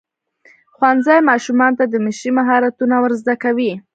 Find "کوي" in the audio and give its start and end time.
3.43-3.71